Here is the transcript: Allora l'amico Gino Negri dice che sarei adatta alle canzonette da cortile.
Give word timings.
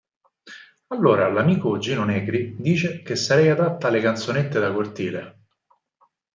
Allora 0.87 1.29
l'amico 1.31 1.77
Gino 1.77 2.03
Negri 2.05 2.55
dice 2.57 3.03
che 3.03 3.15
sarei 3.15 3.49
adatta 3.49 3.89
alle 3.89 4.01
canzonette 4.01 4.59
da 4.59 4.71
cortile. 4.73 5.41